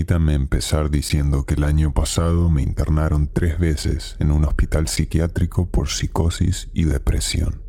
[0.00, 5.68] Permítanme empezar diciendo que el año pasado me internaron tres veces en un hospital psiquiátrico
[5.68, 7.60] por psicosis y depresión.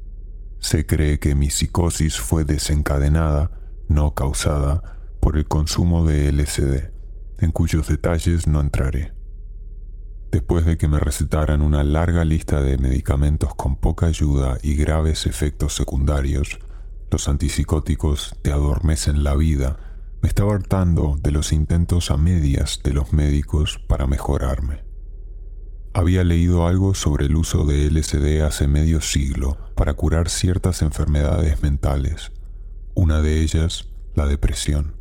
[0.57, 3.51] Se cree que mi psicosis fue desencadenada,
[3.89, 6.93] no causada, por el consumo de LSD,
[7.39, 9.11] en cuyos detalles no entraré.
[10.31, 15.25] Después de que me recetaran una larga lista de medicamentos con poca ayuda y graves
[15.25, 16.59] efectos secundarios,
[17.11, 19.90] los antipsicóticos te adormecen la vida
[20.21, 24.83] me estaba hartando de los intentos a medias de los médicos para mejorarme.
[25.93, 31.61] Había leído algo sobre el uso de LSD hace medio siglo para curar ciertas enfermedades
[31.63, 32.31] mentales,
[32.93, 34.95] una de ellas la depresión.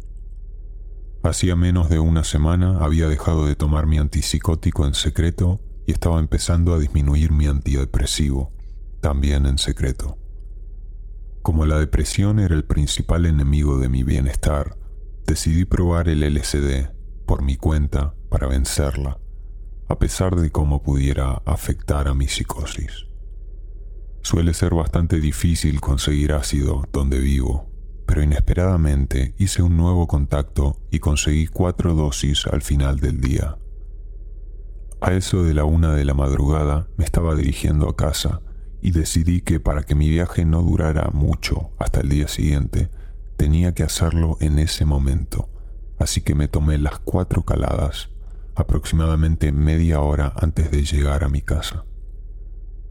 [1.22, 6.18] Hacía menos de una semana había dejado de tomar mi antipsicótico en secreto y estaba
[6.18, 8.52] empezando a disminuir mi antidepresivo,
[9.02, 10.16] también en secreto.
[11.42, 14.79] Como la depresión era el principal enemigo de mi bienestar,
[15.30, 16.90] decidí probar el LSD
[17.24, 19.20] por mi cuenta para vencerla,
[19.88, 23.06] a pesar de cómo pudiera afectar a mi psicosis.
[24.22, 27.70] Suele ser bastante difícil conseguir ácido donde vivo,
[28.06, 33.56] pero inesperadamente hice un nuevo contacto y conseguí cuatro dosis al final del día.
[35.00, 38.42] A eso de la una de la madrugada me estaba dirigiendo a casa
[38.82, 42.90] y decidí que para que mi viaje no durara mucho hasta el día siguiente,
[43.40, 45.48] Tenía que hacerlo en ese momento,
[45.98, 48.10] así que me tomé las cuatro caladas,
[48.54, 51.86] aproximadamente media hora antes de llegar a mi casa.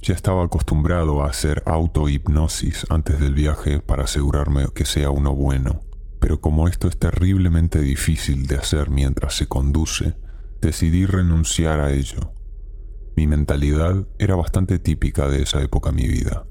[0.02, 5.82] Ya estaba acostumbrado a hacer autohipnosis antes del viaje para asegurarme que sea uno bueno,
[6.20, 10.16] pero como esto es terriblemente difícil de hacer mientras se conduce,
[10.62, 12.34] decidí renunciar a ello.
[13.16, 16.48] Mi mentalidad era bastante típica de esa época en mi vida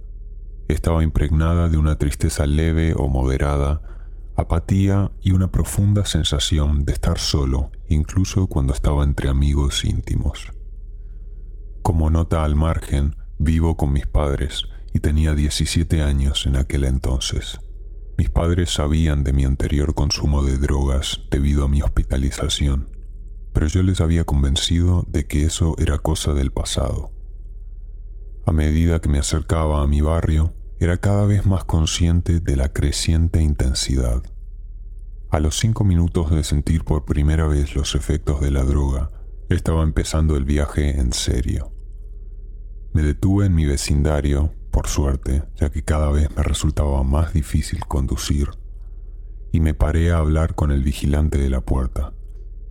[0.75, 3.81] estaba impregnada de una tristeza leve o moderada,
[4.37, 10.53] apatía y una profunda sensación de estar solo, incluso cuando estaba entre amigos íntimos.
[11.83, 17.59] Como nota al margen, vivo con mis padres y tenía 17 años en aquel entonces.
[18.17, 22.91] Mis padres sabían de mi anterior consumo de drogas debido a mi hospitalización,
[23.53, 27.11] pero yo les había convencido de que eso era cosa del pasado.
[28.45, 32.72] A medida que me acercaba a mi barrio, era cada vez más consciente de la
[32.72, 34.22] creciente intensidad.
[35.31, 39.11] A los cinco minutos de sentir por primera vez los efectos de la droga,
[39.49, 41.72] estaba empezando el viaje en serio.
[42.93, 47.81] Me detuve en mi vecindario, por suerte, ya que cada vez me resultaba más difícil
[47.87, 48.50] conducir,
[49.53, 52.12] y me paré a hablar con el vigilante de la puerta.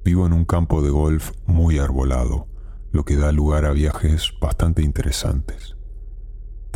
[0.03, 2.47] Vivo en un campo de golf muy arbolado,
[2.91, 5.76] lo que da lugar a viajes bastante interesantes.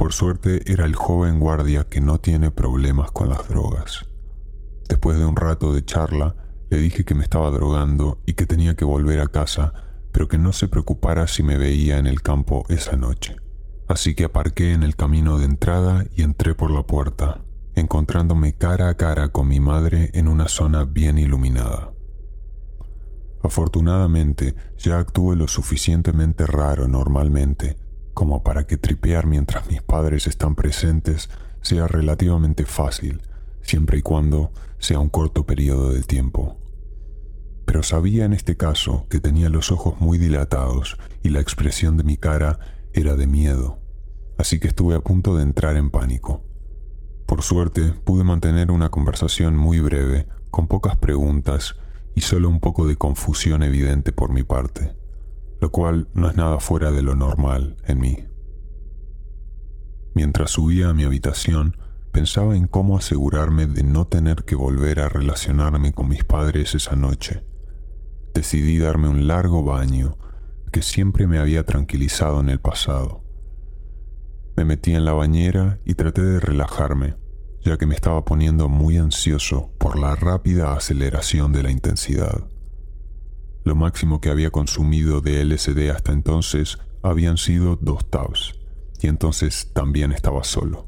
[0.02, 4.08] Por suerte era el joven guardia que no tiene problemas con las drogas.
[4.90, 6.36] Después de un rato de charla,
[6.72, 9.74] le dije que me estaba drogando y que tenía que volver a casa,
[10.12, 13.36] pero que no se preocupara si me veía en el campo esa noche.
[13.88, 17.44] Así que aparqué en el camino de entrada y entré por la puerta,
[17.76, 21.94] encontrándome cara a cara con mi madre en una zona bien iluminada.
[23.44, 27.78] Afortunadamente, ya actué lo suficientemente raro normalmente
[28.14, 31.30] como para que tripear mientras mis padres están presentes
[31.62, 33.22] sea relativamente fácil,
[33.62, 36.58] siempre y cuando sea un corto periodo de tiempo.
[37.66, 42.04] Pero sabía en este caso que tenía los ojos muy dilatados y la expresión de
[42.04, 42.60] mi cara
[42.94, 43.80] era de miedo,
[44.38, 46.44] así que estuve a punto de entrar en pánico.
[47.26, 51.76] Por suerte pude mantener una conversación muy breve, con pocas preguntas
[52.14, 55.01] y solo un poco de confusión evidente por mi parte
[55.62, 58.18] lo cual no es nada fuera de lo normal en mí.
[60.16, 61.78] Mientras subía a mi habitación,
[62.12, 66.96] pensaba en cómo asegurarme de no tener que volver a relacionarme con mis padres esa
[66.96, 67.46] noche.
[68.34, 70.18] Decidí darme un largo baño
[70.72, 73.24] que siempre me había tranquilizado en el pasado.
[74.58, 77.16] Me metí en la bañera y traté de relajarme,
[77.64, 82.51] ya que me estaba poniendo muy ansioso por la rápida aceleración de la intensidad.
[83.64, 88.56] Lo máximo que había consumido de LSD hasta entonces habían sido dos tabs,
[89.02, 90.88] y entonces también estaba solo.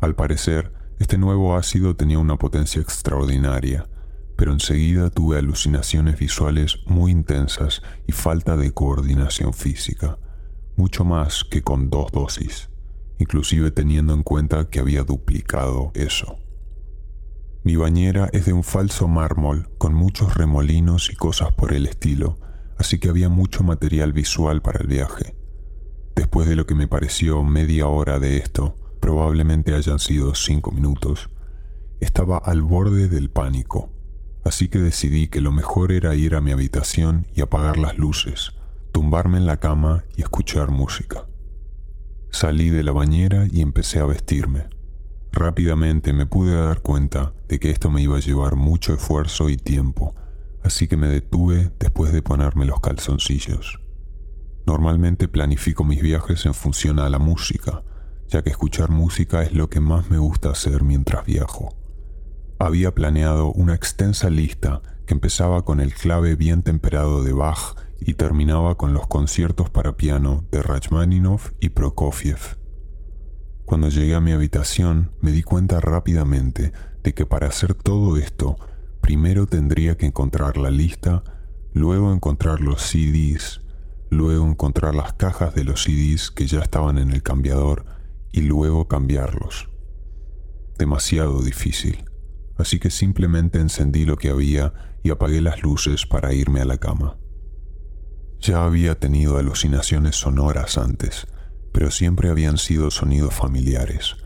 [0.00, 3.88] Al parecer, este nuevo ácido tenía una potencia extraordinaria,
[4.36, 10.18] pero enseguida tuve alucinaciones visuales muy intensas y falta de coordinación física,
[10.76, 12.68] mucho más que con dos dosis,
[13.18, 16.38] inclusive teniendo en cuenta que había duplicado eso.
[17.68, 22.38] Mi bañera es de un falso mármol con muchos remolinos y cosas por el estilo,
[22.78, 25.36] así que había mucho material visual para el viaje.
[26.16, 31.28] Después de lo que me pareció media hora de esto, probablemente hayan sido cinco minutos,
[32.00, 33.90] estaba al borde del pánico,
[34.46, 38.52] así que decidí que lo mejor era ir a mi habitación y apagar las luces,
[38.92, 41.26] tumbarme en la cama y escuchar música.
[42.30, 44.77] Salí de la bañera y empecé a vestirme.
[45.32, 49.56] Rápidamente me pude dar cuenta de que esto me iba a llevar mucho esfuerzo y
[49.56, 50.14] tiempo,
[50.62, 53.80] así que me detuve después de ponerme los calzoncillos.
[54.66, 57.82] Normalmente planifico mis viajes en función a la música,
[58.28, 61.74] ya que escuchar música es lo que más me gusta hacer mientras viajo.
[62.58, 68.14] Había planeado una extensa lista que empezaba con el clave bien temperado de Bach y
[68.14, 72.58] terminaba con los conciertos para piano de Rachmaninoff y Prokofiev.
[73.68, 76.72] Cuando llegué a mi habitación me di cuenta rápidamente
[77.02, 78.56] de que para hacer todo esto,
[79.02, 81.22] primero tendría que encontrar la lista,
[81.74, 83.60] luego encontrar los CDs,
[84.08, 87.84] luego encontrar las cajas de los CDs que ya estaban en el cambiador
[88.32, 89.68] y luego cambiarlos.
[90.78, 92.06] Demasiado difícil,
[92.56, 94.72] así que simplemente encendí lo que había
[95.02, 97.18] y apagué las luces para irme a la cama.
[98.40, 101.26] Ya había tenido alucinaciones sonoras antes,
[101.78, 104.16] pero siempre habían sido sonidos familiares.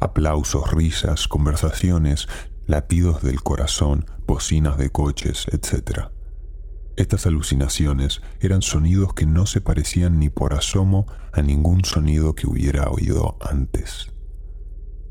[0.00, 2.26] Aplausos, risas, conversaciones,
[2.66, 6.06] latidos del corazón, bocinas de coches, etc.
[6.96, 11.04] Estas alucinaciones eran sonidos que no se parecían ni por asomo
[11.34, 14.10] a ningún sonido que hubiera oído antes.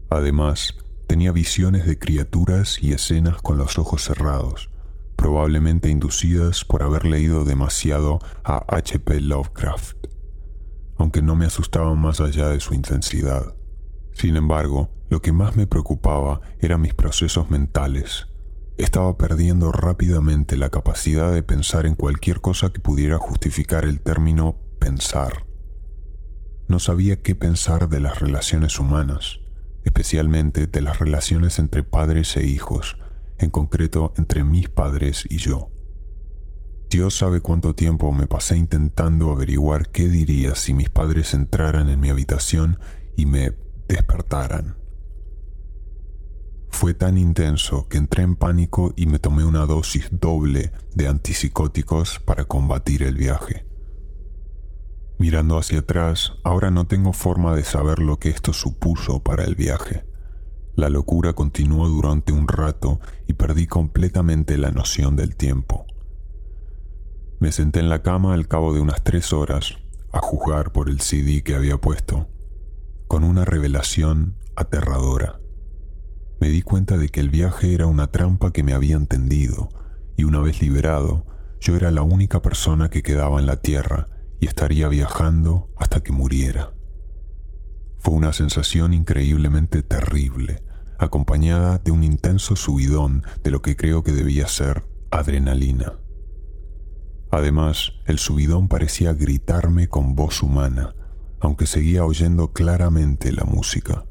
[0.10, 0.74] Además,
[1.06, 4.72] tenía visiones de criaturas y escenas con los ojos cerrados,
[5.16, 9.22] probablemente inducidas por haber leído demasiado a H.P.
[9.22, 10.14] Lovecraft
[11.15, 13.56] aunque no me asustaba más allá de su intensidad.
[14.12, 18.27] Sin embargo, lo que más me preocupaba eran mis procesos mentales.
[18.75, 24.57] Estaba perdiendo rápidamente la capacidad de pensar en cualquier cosa que pudiera justificar el término
[24.77, 25.45] pensar.
[26.67, 29.39] No sabía qué pensar de las relaciones humanas,
[29.85, 32.97] especialmente de las relaciones entre padres e hijos,
[33.38, 35.69] en concreto entre mis padres y yo.
[36.95, 42.00] Dios sabe cuánto tiempo me pasé intentando averiguar qué diría si mis padres entraran en
[42.00, 42.80] mi habitación
[43.18, 43.51] y me
[43.89, 44.77] despertaran.
[46.69, 52.19] Fue tan intenso que entré en pánico y me tomé una dosis doble de antipsicóticos
[52.19, 53.65] para combatir el viaje.
[55.19, 59.56] Mirando hacia atrás, ahora no tengo forma de saber lo que esto supuso para el
[59.56, 60.06] viaje.
[60.75, 65.85] La locura continuó durante un rato y perdí completamente la noción del tiempo.
[67.40, 69.76] Me senté en la cama al cabo de unas tres horas
[70.12, 72.30] a juzgar por el CD que había puesto,
[73.08, 75.40] con una revelación aterradora.
[76.40, 79.70] Me di cuenta de que el viaje era una trampa que me habían tendido,
[80.16, 81.26] y una vez liberado,
[81.60, 84.08] yo era la única persona que quedaba en la Tierra
[84.40, 86.74] y estaría viajando hasta que muriera.
[88.00, 90.63] Fue una sensación increíblemente terrible,
[91.00, 95.94] acompañada de un intenso subidón de lo que creo que debía ser adrenalina.
[97.32, 100.96] Además, el subidón parecía gritarme con voz humana,
[101.39, 104.05] aunque seguía oyendo claramente la música.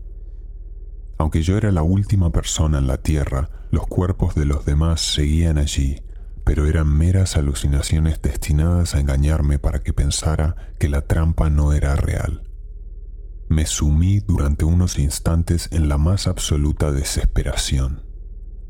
[1.18, 5.58] Aunque yo era la última persona en la Tierra, los cuerpos de los demás seguían
[5.58, 6.02] allí,
[6.44, 11.96] pero eran meras alucinaciones destinadas a engañarme para que pensara que la trampa no era
[11.96, 12.42] real.
[13.48, 18.02] Me sumí durante unos instantes en la más absoluta desesperación,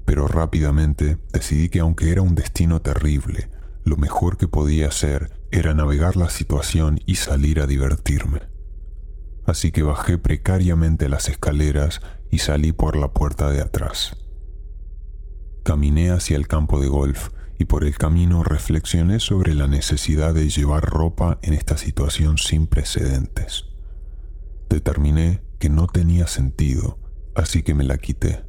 [0.05, 3.51] pero rápidamente decidí que aunque era un destino terrible,
[3.85, 8.41] lo mejor que podía hacer era navegar la situación y salir a divertirme.
[9.47, 12.01] Así que bajé precariamente las escaleras
[12.31, 14.17] y salí por la puerta de atrás.
[15.63, 20.49] Caminé hacia el campo de golf y por el camino reflexioné sobre la necesidad de
[20.49, 23.67] llevar ropa en esta situación sin precedentes.
[24.69, 26.99] Determiné que no tenía sentido,
[27.35, 28.45] así que me la quité.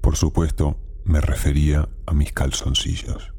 [0.00, 3.32] Por supuesto, me refería a mis calzoncillos.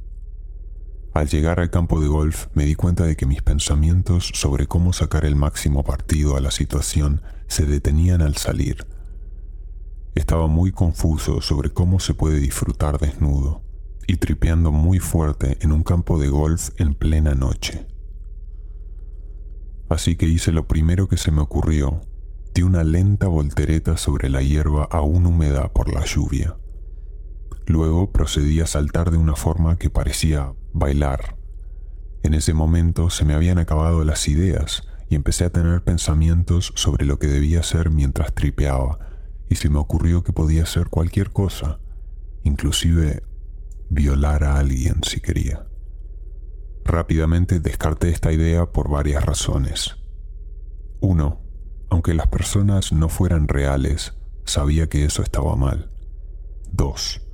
[1.19, 4.93] Al llegar al campo de golf me di cuenta de que mis pensamientos sobre cómo
[4.93, 8.87] sacar el máximo partido a la situación se detenían al salir.
[10.15, 13.61] Estaba muy confuso sobre cómo se puede disfrutar desnudo,
[14.07, 17.85] y tripeando muy fuerte en un campo de golf en plena noche.
[19.89, 21.99] Así que hice lo primero que se me ocurrió,
[22.55, 26.55] di una lenta voltereta sobre la hierba aún húmeda por la lluvia.
[27.69, 31.37] Luego procedí a saltar de una forma que parecía bailar.
[32.23, 37.05] En ese momento se me habían acabado las ideas y empecé a tener pensamientos sobre
[37.05, 38.97] lo que debía hacer mientras tripeaba,
[39.49, 41.79] y se me ocurrió que podía hacer cualquier cosa,
[42.43, 43.21] inclusive
[43.91, 45.67] violar a alguien si quería.
[46.83, 49.95] Rápidamente descarté esta idea por varias razones.
[51.01, 51.43] Uno,
[51.91, 55.91] aunque las personas no fueran reales, sabía que eso estaba mal.
[56.71, 57.28] Dos,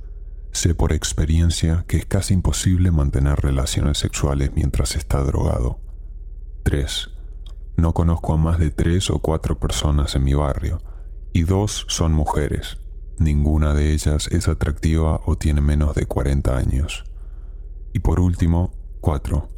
[0.56, 5.78] sé por experiencia que es casi imposible mantener relaciones sexuales mientras está drogado.
[6.62, 7.10] Tres,
[7.76, 10.80] no conozco a más de tres o cuatro personas en mi barrio,
[11.32, 12.78] y dos son mujeres.
[13.18, 17.04] Ninguna de ellas es atractiva o tiene menos de 40 años.
[17.92, 19.48] Y por último, cuatro.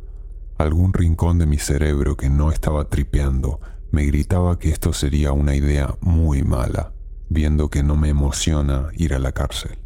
[0.58, 3.60] Algún rincón de mi cerebro que no estaba tripeando
[3.92, 6.92] me gritaba que esto sería una idea muy mala,
[7.28, 9.78] viendo que no me emociona ir a la cárcel.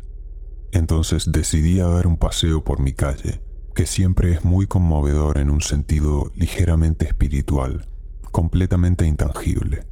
[0.72, 3.42] Entonces decidí dar un paseo por mi calle,
[3.74, 7.86] que siempre es muy conmovedor en un sentido ligeramente espiritual,
[8.30, 9.84] completamente intangible.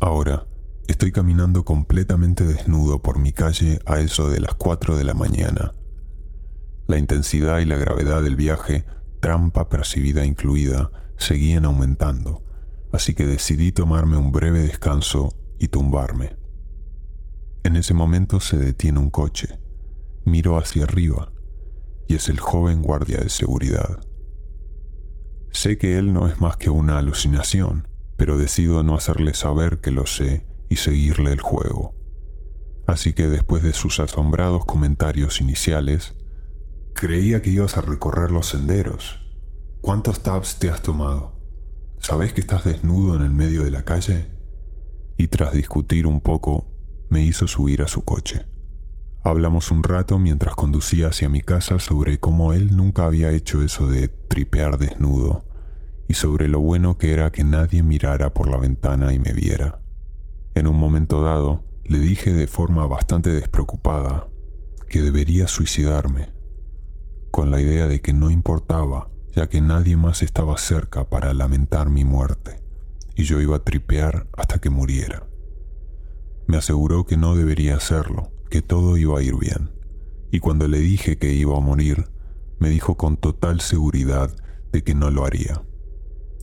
[0.00, 0.46] Ahora,
[0.88, 5.72] estoy caminando completamente desnudo por mi calle a eso de las 4 de la mañana.
[6.88, 8.84] La intensidad y la gravedad del viaje,
[9.20, 12.42] trampa percibida incluida, seguían aumentando,
[12.92, 16.36] así que decidí tomarme un breve descanso y tumbarme.
[17.66, 19.58] En ese momento se detiene un coche.
[20.24, 21.32] Miro hacia arriba
[22.06, 23.98] y es el joven guardia de seguridad.
[25.50, 29.90] Sé que él no es más que una alucinación, pero decido no hacerle saber que
[29.90, 31.92] lo sé y seguirle el juego.
[32.86, 36.14] Así que después de sus asombrados comentarios iniciales,
[36.94, 39.18] creía que ibas a recorrer los senderos.
[39.80, 41.40] ¿Cuántos tabs te has tomado?
[41.98, 44.28] ¿Sabes que estás desnudo en el medio de la calle?
[45.16, 46.75] Y tras discutir un poco,
[47.08, 48.46] me hizo subir a su coche.
[49.22, 53.88] Hablamos un rato mientras conducía hacia mi casa sobre cómo él nunca había hecho eso
[53.88, 55.44] de tripear desnudo
[56.08, 59.80] y sobre lo bueno que era que nadie mirara por la ventana y me viera.
[60.54, 64.28] En un momento dado, le dije de forma bastante despreocupada
[64.88, 66.32] que debería suicidarme,
[67.30, 71.90] con la idea de que no importaba, ya que nadie más estaba cerca para lamentar
[71.90, 72.62] mi muerte,
[73.14, 75.26] y yo iba a tripear hasta que muriera.
[76.46, 79.70] Me aseguró que no debería hacerlo, que todo iba a ir bien,
[80.30, 82.08] y cuando le dije que iba a morir,
[82.58, 84.34] me dijo con total seguridad
[84.72, 85.62] de que no lo haría.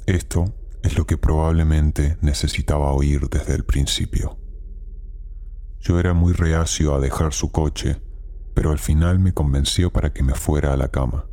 [0.05, 4.38] Esto es lo que probablemente necesitaba oír desde el principio.
[5.79, 8.01] Yo era muy reacio a dejar su coche,
[8.53, 11.25] pero al final me convenció para que me fuera a la cama.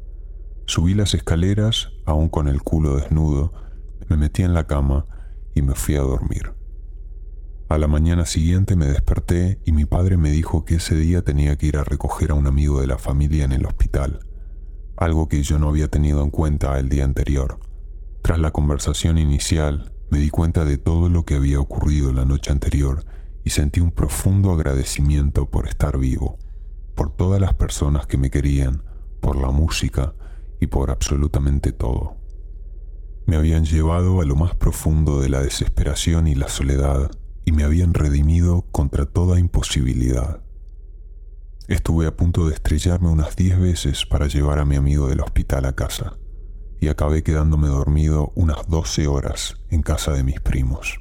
[0.66, 3.52] Subí las escaleras, aún con el culo desnudo,
[4.08, 5.06] me metí en la cama
[5.54, 6.59] y me fui a dormir.
[7.70, 11.54] A la mañana siguiente me desperté y mi padre me dijo que ese día tenía
[11.54, 14.26] que ir a recoger a un amigo de la familia en el hospital,
[14.96, 17.60] algo que yo no había tenido en cuenta el día anterior.
[18.22, 22.50] Tras la conversación inicial, me di cuenta de todo lo que había ocurrido la noche
[22.50, 23.04] anterior
[23.44, 26.40] y sentí un profundo agradecimiento por estar vivo,
[26.96, 28.82] por todas las personas que me querían,
[29.20, 30.12] por la música
[30.58, 32.16] y por absolutamente todo.
[33.26, 37.12] Me habían llevado a lo más profundo de la desesperación y la soledad
[37.44, 40.42] y me habían redimido contra toda imposibilidad.
[41.68, 45.66] Estuve a punto de estrellarme unas diez veces para llevar a mi amigo del hospital
[45.66, 46.18] a casa
[46.80, 51.00] y acabé quedándome dormido unas 12 horas en casa de mis primos.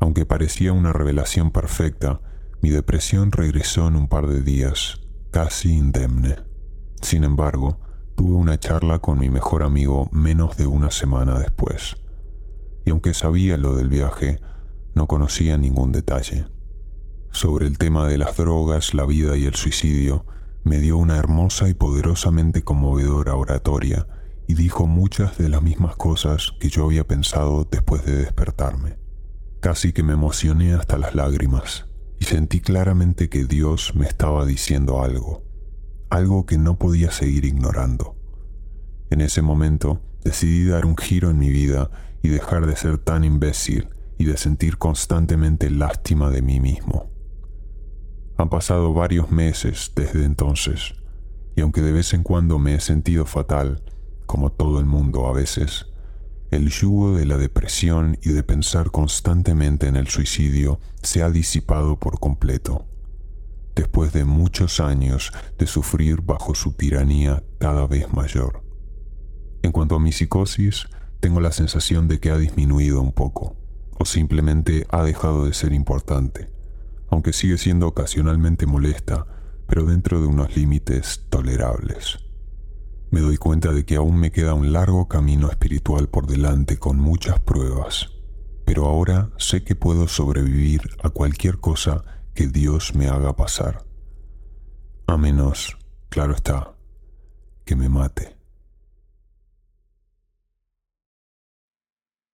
[0.00, 2.20] Aunque parecía una revelación perfecta,
[2.62, 6.36] mi depresión regresó en un par de días, casi indemne.
[7.02, 7.78] Sin embargo,
[8.16, 11.96] tuve una charla con mi mejor amigo menos de una semana después,
[12.84, 14.40] y aunque sabía lo del viaje,
[14.94, 16.46] no conocía ningún detalle.
[17.32, 20.26] Sobre el tema de las drogas, la vida y el suicidio,
[20.64, 24.06] me dio una hermosa y poderosamente conmovedora oratoria
[24.46, 28.98] y dijo muchas de las mismas cosas que yo había pensado después de despertarme.
[29.60, 31.86] Casi que me emocioné hasta las lágrimas
[32.18, 35.44] y sentí claramente que Dios me estaba diciendo algo,
[36.10, 38.16] algo que no podía seguir ignorando.
[39.08, 41.90] En ese momento decidí dar un giro en mi vida
[42.22, 43.88] y dejar de ser tan imbécil
[44.20, 47.10] y de sentir constantemente lástima de mí mismo.
[48.36, 50.94] Han pasado varios meses desde entonces,
[51.56, 53.82] y aunque de vez en cuando me he sentido fatal,
[54.26, 55.86] como todo el mundo a veces,
[56.50, 61.98] el yugo de la depresión y de pensar constantemente en el suicidio se ha disipado
[61.98, 62.86] por completo.
[63.74, 68.62] después de muchos años de sufrir bajo su tiranía cada vez mayor.
[69.62, 70.88] En cuanto a mi psicosis,
[71.20, 73.56] tengo la sensación de que ha disminuido un poco,
[74.00, 76.48] o simplemente ha dejado de ser importante,
[77.10, 79.26] aunque sigue siendo ocasionalmente molesta,
[79.66, 82.18] pero dentro de unos límites tolerables.
[83.10, 86.98] Me doy cuenta de que aún me queda un largo camino espiritual por delante con
[86.98, 88.08] muchas pruebas,
[88.64, 92.02] pero ahora sé que puedo sobrevivir a cualquier cosa
[92.32, 93.84] que Dios me haga pasar.
[95.06, 95.76] A menos,
[96.08, 96.72] claro está,
[97.66, 98.39] que me mate.